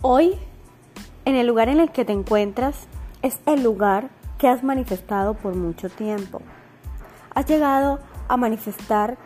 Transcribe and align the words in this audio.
Hoy, 0.00 0.36
en 1.24 1.34
el 1.34 1.48
lugar 1.48 1.68
en 1.68 1.80
el 1.80 1.90
que 1.90 2.04
te 2.04 2.12
encuentras, 2.12 2.86
es 3.20 3.40
el 3.46 3.64
lugar 3.64 4.10
que 4.38 4.46
has 4.46 4.62
manifestado 4.62 5.34
por 5.34 5.56
mucho 5.56 5.88
tiempo. 5.88 6.40
Has 7.34 7.46
llegado 7.46 7.98
a 8.28 8.36
manifestar 8.36 9.18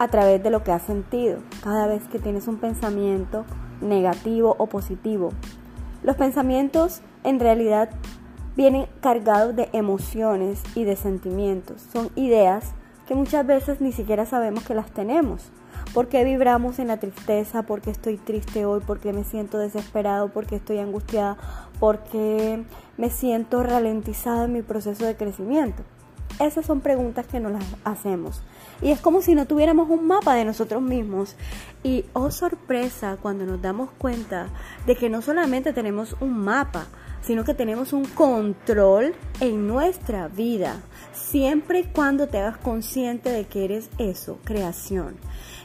a 0.00 0.08
través 0.08 0.42
de 0.42 0.50
lo 0.50 0.64
que 0.64 0.72
has 0.72 0.82
sentido, 0.82 1.38
cada 1.62 1.86
vez 1.86 2.02
que 2.08 2.18
tienes 2.18 2.48
un 2.48 2.56
pensamiento 2.56 3.44
negativo 3.80 4.56
o 4.58 4.66
positivo. 4.66 5.30
Los 6.02 6.16
pensamientos 6.16 7.02
en 7.22 7.38
realidad 7.38 7.90
vienen 8.56 8.88
cargados 9.00 9.54
de 9.54 9.68
emociones 9.72 10.60
y 10.74 10.82
de 10.82 10.96
sentimientos. 10.96 11.82
Son 11.82 12.10
ideas 12.16 12.72
que 13.10 13.16
muchas 13.16 13.44
veces 13.44 13.80
ni 13.80 13.90
siquiera 13.90 14.24
sabemos 14.24 14.62
que 14.62 14.72
las 14.72 14.92
tenemos. 14.92 15.50
¿Por 15.92 16.06
qué 16.06 16.22
vibramos 16.22 16.78
en 16.78 16.86
la 16.86 16.98
tristeza? 16.98 17.64
¿Por 17.64 17.80
qué 17.80 17.90
estoy 17.90 18.18
triste 18.18 18.64
hoy? 18.64 18.78
¿Por 18.78 19.00
qué 19.00 19.12
me 19.12 19.24
siento 19.24 19.58
desesperado? 19.58 20.28
¿Por 20.28 20.46
qué 20.46 20.54
estoy 20.54 20.78
angustiada? 20.78 21.36
¿Por 21.80 22.04
qué 22.04 22.62
me 22.98 23.10
siento 23.10 23.64
ralentizada 23.64 24.44
en 24.44 24.52
mi 24.52 24.62
proceso 24.62 25.06
de 25.06 25.16
crecimiento? 25.16 25.82
Esas 26.38 26.64
son 26.64 26.82
preguntas 26.82 27.26
que 27.26 27.40
nos 27.40 27.50
las 27.50 27.64
hacemos. 27.82 28.44
Y 28.80 28.92
es 28.92 29.00
como 29.00 29.22
si 29.22 29.34
no 29.34 29.44
tuviéramos 29.44 29.90
un 29.90 30.06
mapa 30.06 30.36
de 30.36 30.44
nosotros 30.44 30.80
mismos. 30.80 31.34
Y 31.82 32.04
oh 32.12 32.30
sorpresa 32.30 33.16
cuando 33.20 33.44
nos 33.44 33.60
damos 33.60 33.90
cuenta 33.98 34.46
de 34.86 34.94
que 34.94 35.10
no 35.10 35.20
solamente 35.20 35.72
tenemos 35.72 36.14
un 36.20 36.38
mapa, 36.38 36.86
sino 37.22 37.44
que 37.44 37.54
tenemos 37.54 37.92
un 37.92 38.04
control 38.04 39.14
en 39.40 39.66
nuestra 39.66 40.28
vida, 40.28 40.80
siempre 41.12 41.80
y 41.80 41.84
cuando 41.84 42.28
te 42.28 42.38
hagas 42.38 42.58
consciente 42.58 43.30
de 43.30 43.44
que 43.44 43.64
eres 43.64 43.90
eso, 43.98 44.38
creación, 44.44 45.16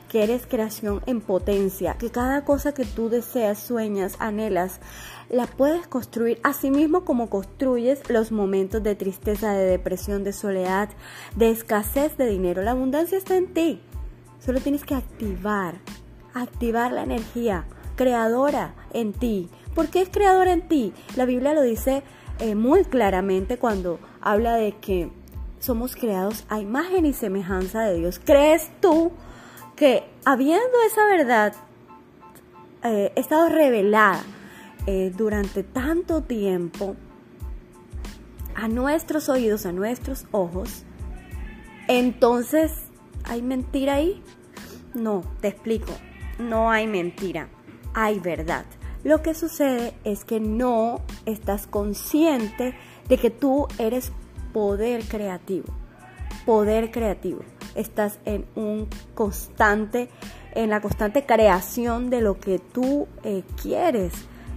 que 0.09 0.23
eres 0.23 0.45
creación 0.47 1.01
en 1.05 1.21
potencia, 1.21 1.95
que 1.97 2.11
cada 2.11 2.43
cosa 2.43 2.73
que 2.73 2.85
tú 2.85 3.09
deseas, 3.09 3.59
sueñas, 3.59 4.15
anhelas, 4.19 4.79
la 5.29 5.47
puedes 5.47 5.87
construir 5.87 6.39
así 6.43 6.69
mismo 6.69 7.03
como 7.03 7.29
construyes 7.29 8.07
los 8.09 8.31
momentos 8.31 8.83
de 8.83 8.95
tristeza, 8.95 9.53
de 9.53 9.65
depresión, 9.65 10.23
de 10.23 10.33
soledad, 10.33 10.89
de 11.35 11.49
escasez 11.49 12.15
de 12.17 12.27
dinero. 12.27 12.61
La 12.61 12.71
abundancia 12.71 13.17
está 13.17 13.35
en 13.35 13.53
ti. 13.53 13.81
Solo 14.39 14.59
tienes 14.59 14.83
que 14.83 14.93
activar, 14.93 15.75
activar 16.33 16.91
la 16.91 17.03
energía 17.03 17.65
creadora 17.95 18.75
en 18.93 19.13
ti 19.13 19.49
¿Por 19.75 19.89
qué 19.89 20.01
es 20.01 20.09
creador 20.09 20.47
en 20.47 20.67
ti? 20.67 20.93
La 21.17 21.25
Biblia 21.25 21.53
lo 21.53 21.61
dice 21.61 22.01
eh, 22.39 22.55
muy 22.55 22.85
claramente 22.85 23.57
cuando 23.57 23.99
habla 24.21 24.55
de 24.55 24.71
que 24.71 25.11
somos 25.59 25.95
creados 25.95 26.45
a 26.47 26.61
imagen 26.61 27.05
y 27.05 27.13
semejanza 27.13 27.81
de 27.83 27.97
Dios. 27.97 28.19
¿Crees 28.23 28.71
tú 28.81 29.11
que 29.75 30.05
habiendo 30.23 30.77
esa 30.87 31.05
verdad 31.07 31.53
eh, 32.83 33.11
estado 33.15 33.49
revelada 33.49 34.23
eh, 34.87 35.11
durante 35.15 35.63
tanto 35.63 36.21
tiempo 36.21 36.95
a 38.55 38.69
nuestros 38.69 39.27
oídos, 39.27 39.65
a 39.65 39.73
nuestros 39.73 40.25
ojos, 40.31 40.85
entonces 41.89 42.71
hay 43.25 43.41
mentira 43.41 43.95
ahí? 43.95 44.23
No, 44.93 45.23
te 45.41 45.49
explico, 45.49 45.91
no 46.39 46.71
hay 46.71 46.87
mentira, 46.87 47.49
hay 47.93 48.19
verdad. 48.19 48.65
Lo 49.05 49.21
que 49.21 49.35
sucede 49.35 49.93
es 50.03 50.25
que 50.25 50.39
no 50.39 50.99
estás 51.27 51.67
consciente 51.67 52.73
de 53.07 53.17
que 53.19 53.29
tú 53.29 53.67
eres 53.77 54.11
poder 54.51 55.03
creativo. 55.03 55.67
Poder 56.43 56.89
creativo. 56.89 57.41
Estás 57.75 58.17
en 58.25 58.47
un 58.55 58.87
constante, 59.13 60.09
en 60.55 60.71
la 60.71 60.81
constante 60.81 61.23
creación 61.23 62.09
de 62.09 62.21
lo 62.21 62.39
que 62.39 62.57
tú 62.57 63.07
eh, 63.23 63.43
quieres, 63.61 64.11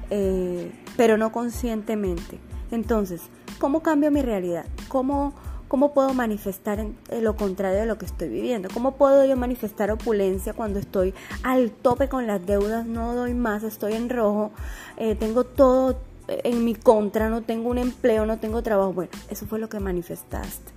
eh, 0.08 0.72
pero 0.96 1.18
no 1.18 1.30
conscientemente. 1.30 2.38
Entonces, 2.70 3.20
¿cómo 3.58 3.82
cambio 3.82 4.10
mi 4.10 4.22
realidad? 4.22 4.64
¿Cómo 4.88 5.34
¿Cómo 5.68 5.92
puedo 5.92 6.14
manifestar 6.14 6.86
lo 7.20 7.36
contrario 7.36 7.80
de 7.80 7.86
lo 7.86 7.98
que 7.98 8.06
estoy 8.06 8.30
viviendo? 8.30 8.70
¿Cómo 8.72 8.92
puedo 8.96 9.26
yo 9.26 9.36
manifestar 9.36 9.90
opulencia 9.90 10.54
cuando 10.54 10.78
estoy 10.78 11.12
al 11.42 11.70
tope 11.70 12.08
con 12.08 12.26
las 12.26 12.44
deudas? 12.44 12.86
No 12.86 13.14
doy 13.14 13.34
más, 13.34 13.62
estoy 13.62 13.92
en 13.92 14.08
rojo, 14.08 14.50
eh, 14.96 15.14
tengo 15.14 15.44
todo 15.44 15.98
en 16.28 16.64
mi 16.64 16.74
contra, 16.74 17.28
no 17.28 17.42
tengo 17.42 17.68
un 17.68 17.78
empleo, 17.78 18.24
no 18.24 18.38
tengo 18.38 18.62
trabajo. 18.62 18.92
Bueno, 18.92 19.10
eso 19.28 19.46
fue 19.46 19.58
lo 19.58 19.68
que 19.68 19.78
manifestaste. 19.78 20.72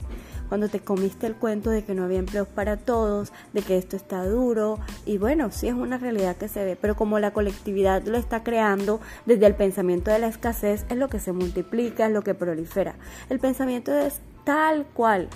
Cuando 0.49 0.67
te 0.67 0.81
comiste 0.81 1.27
el 1.27 1.35
cuento 1.35 1.69
de 1.69 1.85
que 1.85 1.93
no 1.93 2.03
había 2.03 2.19
empleos 2.19 2.49
para 2.49 2.75
todos, 2.75 3.31
de 3.53 3.61
que 3.61 3.77
esto 3.77 3.95
está 3.95 4.25
duro, 4.25 4.79
y 5.05 5.17
bueno, 5.17 5.49
sí 5.51 5.69
es 5.69 5.73
una 5.73 5.97
realidad 5.97 6.35
que 6.35 6.49
se 6.49 6.65
ve, 6.65 6.75
pero 6.75 6.97
como 6.97 7.19
la 7.19 7.31
colectividad 7.31 8.03
lo 8.03 8.17
está 8.17 8.43
creando 8.43 8.99
desde 9.25 9.45
el 9.45 9.55
pensamiento 9.55 10.11
de 10.11 10.19
la 10.19 10.27
escasez, 10.27 10.85
es 10.89 10.97
lo 10.97 11.07
que 11.07 11.21
se 11.21 11.31
multiplica, 11.31 12.07
es 12.07 12.11
lo 12.11 12.23
que 12.23 12.33
prolifera. 12.33 12.95
El 13.29 13.39
pensamiento 13.39 13.93
es 13.97 14.19
tal 14.43 14.85
cual 14.93 15.29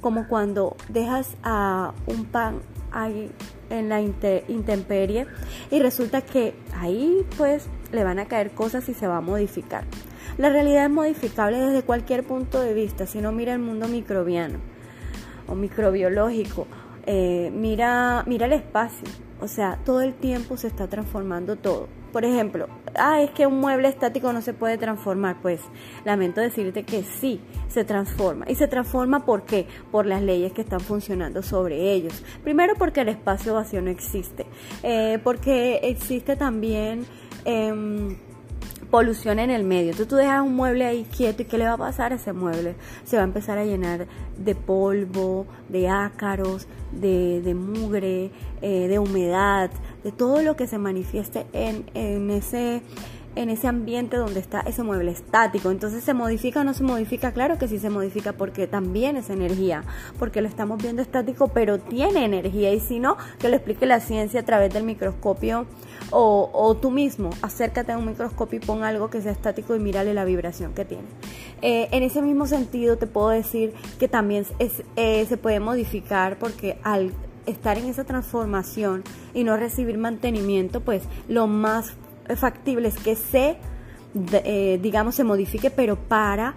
como 0.00 0.28
cuando 0.28 0.76
dejas 0.88 1.36
a 1.42 1.92
un 2.06 2.24
pan 2.24 2.60
ahí 2.92 3.30
en 3.70 3.88
la 3.88 4.00
intemperie 4.00 5.26
y 5.70 5.80
resulta 5.80 6.22
que 6.22 6.54
ahí 6.74 7.26
pues 7.36 7.68
le 7.92 8.04
van 8.04 8.18
a 8.18 8.26
caer 8.26 8.52
cosas 8.52 8.88
y 8.88 8.94
se 8.94 9.06
va 9.06 9.18
a 9.18 9.20
modificar. 9.20 9.84
La 10.36 10.50
realidad 10.50 10.84
es 10.84 10.90
modificable 10.90 11.58
desde 11.58 11.82
cualquier 11.82 12.24
punto 12.24 12.60
de 12.60 12.74
vista, 12.74 13.06
si 13.06 13.20
no 13.20 13.32
mira 13.32 13.52
el 13.52 13.58
mundo 13.58 13.88
microbiano 13.88 14.58
o 15.48 15.54
microbiológico, 15.54 16.66
eh, 17.06 17.50
mira, 17.52 18.22
mira 18.26 18.46
el 18.46 18.52
espacio, 18.52 19.08
o 19.40 19.48
sea, 19.48 19.78
todo 19.84 20.02
el 20.02 20.14
tiempo 20.14 20.56
se 20.56 20.68
está 20.68 20.88
transformando 20.88 21.56
todo. 21.56 21.88
Por 22.18 22.24
ejemplo, 22.24 22.66
ah, 22.96 23.22
es 23.22 23.30
que 23.30 23.46
un 23.46 23.60
mueble 23.60 23.86
estático 23.86 24.32
no 24.32 24.42
se 24.42 24.52
puede 24.52 24.76
transformar. 24.76 25.36
Pues 25.40 25.60
lamento 26.04 26.40
decirte 26.40 26.82
que 26.82 27.04
sí, 27.04 27.40
se 27.68 27.84
transforma. 27.84 28.44
¿Y 28.48 28.56
se 28.56 28.66
transforma 28.66 29.24
por 29.24 29.44
qué? 29.44 29.68
Por 29.92 30.04
las 30.04 30.20
leyes 30.20 30.52
que 30.52 30.62
están 30.62 30.80
funcionando 30.80 31.44
sobre 31.44 31.92
ellos. 31.92 32.24
Primero 32.42 32.74
porque 32.76 33.02
el 33.02 33.08
espacio 33.10 33.54
vacío 33.54 33.82
no 33.82 33.90
existe. 33.90 34.46
Eh, 34.82 35.20
porque 35.22 35.78
existe 35.84 36.34
también... 36.34 37.06
Em, 37.44 38.16
polución 38.90 39.38
en 39.38 39.50
el 39.50 39.64
medio. 39.64 39.90
Entonces 39.90 40.08
tú 40.08 40.16
dejas 40.16 40.42
un 40.42 40.54
mueble 40.54 40.86
ahí 40.86 41.04
quieto 41.04 41.42
y 41.42 41.44
¿qué 41.44 41.58
le 41.58 41.64
va 41.64 41.74
a 41.74 41.78
pasar 41.78 42.12
a 42.12 42.16
ese 42.16 42.32
mueble? 42.32 42.76
Se 43.04 43.16
va 43.16 43.22
a 43.22 43.26
empezar 43.26 43.58
a 43.58 43.64
llenar 43.64 44.06
de 44.38 44.54
polvo, 44.54 45.46
de 45.68 45.88
ácaros, 45.88 46.66
de, 46.92 47.54
mugre, 47.54 48.30
eh, 48.62 48.88
de 48.88 48.98
humedad, 48.98 49.70
de 50.08 50.12
todo 50.12 50.40
lo 50.42 50.56
que 50.56 50.66
se 50.66 50.78
manifieste 50.78 51.46
en, 51.52 51.84
en 51.94 52.30
ese 52.30 52.82
en 53.36 53.50
ese 53.50 53.68
ambiente 53.68 54.16
donde 54.16 54.40
está 54.40 54.60
ese 54.60 54.82
mueble 54.82 55.12
estático. 55.12 55.70
Entonces, 55.70 56.02
¿se 56.02 56.12
modifica 56.12 56.62
o 56.62 56.64
no 56.64 56.74
se 56.74 56.82
modifica? 56.82 57.30
Claro 57.30 57.56
que 57.56 57.68
sí 57.68 57.78
se 57.78 57.88
modifica 57.88 58.32
porque 58.32 58.66
también 58.66 59.16
es 59.16 59.30
energía, 59.30 59.84
porque 60.18 60.42
lo 60.42 60.48
estamos 60.48 60.82
viendo 60.82 61.02
estático, 61.02 61.46
pero 61.46 61.78
tiene 61.78 62.24
energía. 62.24 62.72
Y 62.72 62.80
si 62.80 62.98
no, 62.98 63.16
que 63.38 63.48
lo 63.48 63.54
explique 63.54 63.86
la 63.86 64.00
ciencia 64.00 64.40
a 64.40 64.42
través 64.42 64.74
del 64.74 64.82
microscopio 64.82 65.66
o, 66.10 66.76
tú 66.80 66.90
mismo, 66.90 67.30
acércate 67.40 67.92
a 67.92 67.98
un 67.98 68.06
microscopio 68.06 68.58
y 68.58 68.66
pon 68.66 68.82
algo 68.82 69.08
que 69.08 69.22
sea 69.22 69.30
estático 69.30 69.76
y 69.76 69.78
mírale 69.78 70.14
la 70.14 70.24
vibración 70.24 70.74
que 70.74 70.84
tiene. 70.84 71.04
Eh, 71.62 71.88
en 71.92 72.02
ese 72.02 72.22
mismo 72.22 72.46
sentido, 72.46 72.96
te 72.96 73.06
puedo 73.06 73.28
decir 73.28 73.72
que 74.00 74.08
también 74.08 74.46
eh, 74.58 75.26
se 75.28 75.36
puede 75.36 75.60
modificar 75.60 76.38
porque 76.40 76.78
al 76.82 77.12
estar 77.48 77.78
en 77.78 77.86
esa 77.86 78.04
transformación 78.04 79.02
y 79.34 79.44
no 79.44 79.56
recibir 79.56 79.98
mantenimiento, 79.98 80.80
pues 80.80 81.02
lo 81.28 81.46
más 81.46 81.94
factible 82.36 82.88
es 82.88 82.96
que 82.96 83.16
se, 83.16 83.56
eh, 84.32 84.78
digamos, 84.82 85.14
se 85.14 85.24
modifique, 85.24 85.70
pero 85.70 85.96
para, 85.96 86.54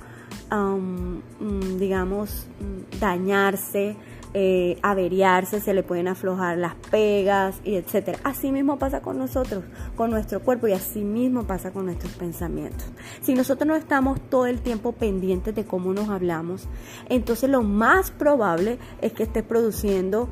mm, 0.50 1.78
digamos, 1.78 2.48
mm, 2.60 3.00
dañarse, 3.00 3.96
eh, 4.34 4.78
averiarse, 4.82 5.60
se 5.60 5.74
le 5.74 5.84
pueden 5.84 6.08
aflojar 6.08 6.58
las 6.58 6.76
pegas 6.90 7.60
y 7.66 7.76
etcétera. 7.76 8.18
Así 8.24 8.54
mismo 8.54 8.80
pasa 8.80 9.02
con 9.02 9.18
nosotros, 9.18 9.66
con 9.98 10.10
nuestro 10.10 10.40
cuerpo 10.40 10.68
y 10.68 10.72
así 10.72 11.02
mismo 11.04 11.44
pasa 11.44 11.72
con 11.72 11.86
nuestros 11.86 12.14
pensamientos. 12.14 12.86
Si 13.22 13.34
nosotros 13.34 13.68
no 13.68 13.76
estamos 13.76 14.22
todo 14.30 14.46
el 14.46 14.62
tiempo 14.62 14.94
pendientes 14.94 15.54
de 15.54 15.66
cómo 15.66 15.94
nos 15.94 16.08
hablamos, 16.08 16.70
entonces 17.10 17.50
lo 17.50 17.62
más 17.62 18.12
probable 18.12 18.78
es 19.02 19.12
que 19.12 19.24
estés 19.24 19.44
produciendo 19.44 20.30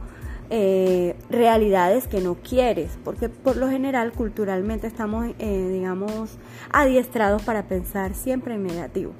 eh, 0.51 1.15
realidades 1.29 2.07
que 2.07 2.21
no 2.21 2.35
quieres, 2.35 2.97
porque 3.03 3.29
por 3.29 3.55
lo 3.55 3.69
general 3.69 4.11
culturalmente 4.11 4.87
estamos, 4.87 5.27
eh, 5.37 5.69
digamos, 5.71 6.37
adiestrados 6.71 7.43
para 7.43 7.67
pensar 7.67 8.15
siempre 8.15 8.55
en 8.55 8.63
negativo. 8.63 9.13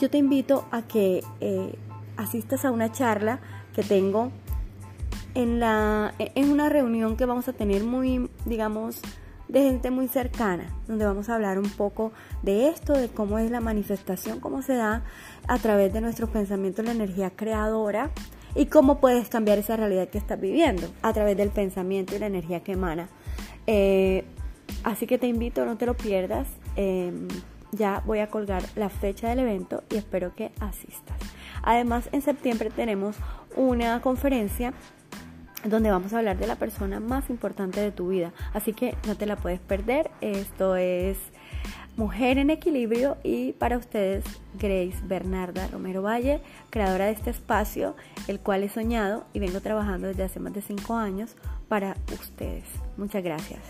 Yo 0.00 0.08
te 0.08 0.16
invito 0.16 0.64
a 0.70 0.80
que 0.82 1.22
eh, 1.40 1.74
asistas 2.16 2.64
a 2.64 2.70
una 2.70 2.90
charla 2.90 3.40
que 3.74 3.82
tengo 3.82 4.32
en, 5.34 5.60
la, 5.60 6.14
en 6.18 6.50
una 6.50 6.70
reunión 6.70 7.16
que 7.16 7.26
vamos 7.26 7.46
a 7.48 7.52
tener 7.52 7.84
muy, 7.84 8.30
digamos, 8.46 9.02
de 9.48 9.62
gente 9.62 9.90
muy 9.90 10.08
cercana, 10.08 10.74
donde 10.86 11.04
vamos 11.04 11.28
a 11.28 11.34
hablar 11.34 11.58
un 11.58 11.68
poco 11.68 12.12
de 12.42 12.68
esto, 12.68 12.94
de 12.94 13.08
cómo 13.08 13.38
es 13.38 13.50
la 13.50 13.60
manifestación, 13.60 14.40
cómo 14.40 14.62
se 14.62 14.74
da 14.74 15.02
a 15.48 15.58
través 15.58 15.92
de 15.92 16.00
nuestros 16.00 16.30
pensamientos, 16.30 16.84
la 16.84 16.92
energía 16.92 17.30
creadora 17.30 18.10
y 18.54 18.66
cómo 18.66 19.00
puedes 19.00 19.28
cambiar 19.28 19.58
esa 19.58 19.76
realidad 19.76 20.08
que 20.08 20.18
estás 20.18 20.40
viviendo 20.40 20.88
a 21.02 21.12
través 21.12 21.36
del 21.36 21.50
pensamiento 21.50 22.16
y 22.16 22.18
la 22.18 22.26
energía 22.26 22.60
que 22.60 22.72
emana. 22.72 23.08
Eh, 23.66 24.24
Así 24.84 25.06
que 25.06 25.18
te 25.18 25.26
invito, 25.26 25.64
no 25.64 25.76
te 25.76 25.86
lo 25.86 25.94
pierdas. 25.94 26.48
Em, 26.76 27.28
ya 27.72 28.02
voy 28.06 28.20
a 28.20 28.28
colgar 28.28 28.62
la 28.76 28.88
fecha 28.88 29.28
del 29.28 29.40
evento 29.40 29.84
y 29.90 29.96
espero 29.96 30.34
que 30.34 30.52
asistas. 30.60 31.16
Además, 31.62 32.08
en 32.12 32.22
septiembre 32.22 32.70
tenemos 32.70 33.16
una 33.56 34.00
conferencia 34.00 34.72
donde 35.64 35.90
vamos 35.90 36.12
a 36.14 36.18
hablar 36.18 36.38
de 36.38 36.46
la 36.46 36.56
persona 36.56 37.00
más 37.00 37.28
importante 37.28 37.80
de 37.80 37.92
tu 37.92 38.08
vida. 38.08 38.32
Así 38.54 38.72
que 38.72 38.96
no 39.06 39.16
te 39.16 39.26
la 39.26 39.36
puedes 39.36 39.60
perder. 39.60 40.10
Esto 40.22 40.76
es 40.76 41.18
Mujer 41.96 42.38
en 42.38 42.50
Equilibrio 42.50 43.16
y 43.22 43.52
para 43.52 43.76
ustedes 43.76 44.24
Grace 44.54 44.96
Bernarda 45.04 45.68
Romero 45.68 46.02
Valle, 46.02 46.40
creadora 46.70 47.06
de 47.06 47.12
este 47.12 47.30
espacio, 47.30 47.94
el 48.28 48.40
cual 48.40 48.62
he 48.62 48.68
soñado 48.68 49.24
y 49.32 49.40
vengo 49.40 49.60
trabajando 49.60 50.08
desde 50.08 50.24
hace 50.24 50.40
más 50.40 50.52
de 50.52 50.62
cinco 50.62 50.94
años 50.94 51.36
para 51.68 51.96
ustedes. 52.12 52.64
Muchas 52.96 53.22
gracias. 53.22 53.60